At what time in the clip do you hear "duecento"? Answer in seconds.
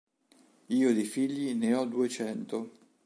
1.85-2.57